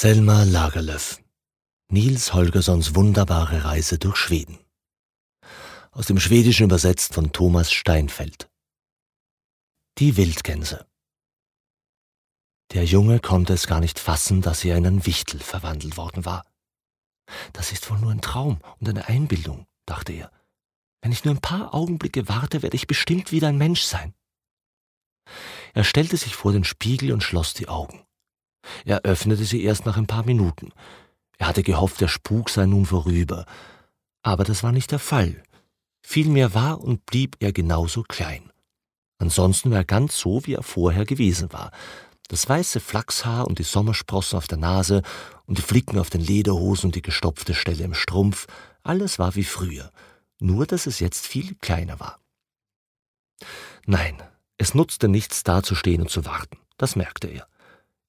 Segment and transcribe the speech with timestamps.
[0.00, 1.20] Selma Lagerlöf
[1.90, 4.56] Nils Holgerssons wunderbare Reise durch Schweden.
[5.90, 8.48] Aus dem Schwedischen übersetzt von Thomas Steinfeld.
[9.98, 10.86] Die Wildgänse.
[12.70, 16.46] Der Junge konnte es gar nicht fassen, dass er in einen Wichtel verwandelt worden war.
[17.52, 20.30] Das ist wohl nur ein Traum und eine Einbildung, dachte er.
[21.02, 24.14] Wenn ich nur ein paar Augenblicke warte, werde ich bestimmt wieder ein Mensch sein.
[25.74, 28.04] Er stellte sich vor den Spiegel und schloss die Augen.
[28.84, 30.72] Er öffnete sie erst nach ein paar Minuten.
[31.38, 33.46] Er hatte gehofft, der Spuk sei nun vorüber.
[34.22, 35.42] Aber das war nicht der Fall.
[36.02, 38.50] Vielmehr war und blieb er genauso klein.
[39.18, 41.70] Ansonsten war er ganz so, wie er vorher gewesen war.
[42.28, 45.02] Das weiße Flachshaar und die Sommersprossen auf der Nase
[45.46, 48.46] und die Flicken auf den Lederhosen und die gestopfte Stelle im Strumpf,
[48.82, 49.90] alles war wie früher,
[50.38, 52.20] nur dass es jetzt viel kleiner war.
[53.86, 54.22] Nein,
[54.58, 57.48] es nutzte nichts dazustehen und zu warten, das merkte er.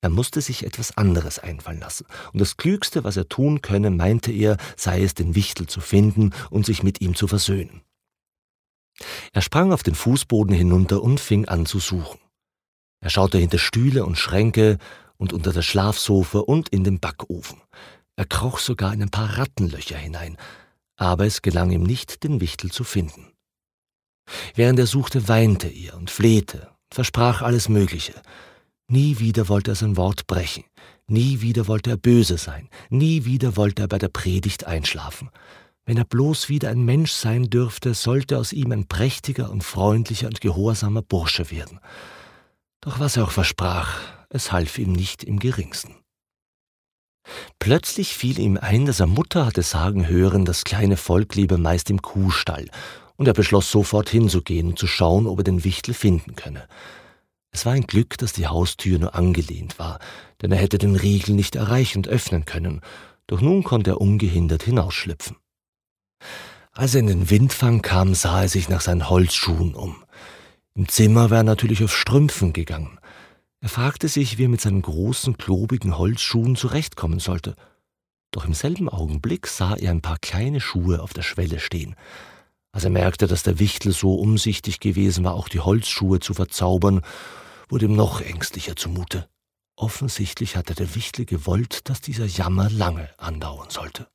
[0.00, 4.30] Er musste sich etwas anderes einfallen lassen, und das Klügste, was er tun könne, meinte
[4.30, 7.82] er, sei es, den Wichtel zu finden und sich mit ihm zu versöhnen.
[9.32, 12.20] Er sprang auf den Fußboden hinunter und fing an zu suchen.
[13.00, 14.78] Er schaute hinter Stühle und Schränke
[15.16, 17.60] und unter das Schlafsofa und in den Backofen.
[18.16, 20.36] Er kroch sogar in ein paar Rattenlöcher hinein,
[20.96, 23.32] aber es gelang ihm nicht, den Wichtel zu finden.
[24.54, 28.14] Während er suchte, weinte er und flehte versprach alles Mögliche,
[28.90, 30.64] Nie wieder wollte er sein Wort brechen,
[31.06, 35.28] nie wieder wollte er böse sein, nie wieder wollte er bei der Predigt einschlafen.
[35.84, 40.26] Wenn er bloß wieder ein Mensch sein dürfte, sollte aus ihm ein prächtiger und freundlicher
[40.26, 41.80] und gehorsamer Bursche werden.
[42.80, 44.00] Doch was er auch versprach,
[44.30, 45.94] es half ihm nicht im geringsten.
[47.58, 51.90] Plötzlich fiel ihm ein, dass er Mutter hatte sagen hören, das kleine Volk lebe meist
[51.90, 52.70] im Kuhstall,
[53.16, 56.66] und er beschloss sofort hinzugehen und zu schauen, ob er den Wichtel finden könne.
[57.58, 59.98] Es war ein Glück, dass die Haustür nur angelehnt war,
[60.40, 62.82] denn er hätte den Riegel nicht erreichen und öffnen können,
[63.26, 65.34] doch nun konnte er ungehindert hinausschlüpfen.
[66.70, 70.04] Als er in den Windfang kam, sah er sich nach seinen Holzschuhen um.
[70.76, 73.00] Im Zimmer war er natürlich auf Strümpfen gegangen.
[73.58, 77.56] Er fragte sich, wie er mit seinen großen, klobigen Holzschuhen zurechtkommen sollte.
[78.30, 81.96] Doch im selben Augenblick sah er ein paar kleine Schuhe auf der Schwelle stehen.
[82.70, 87.02] Als er merkte, dass der Wichtel so umsichtig gewesen war, auch die Holzschuhe zu verzaubern,
[87.68, 89.28] wurde ihm noch ängstlicher zumute.
[89.76, 94.08] Offensichtlich hatte der Wichtel gewollt, dass dieser Jammer lange andauern sollte.